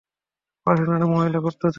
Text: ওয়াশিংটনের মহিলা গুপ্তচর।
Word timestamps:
ওয়াশিংটনের 0.67 1.07
মহিলা 1.13 1.39
গুপ্তচর। 1.39 1.69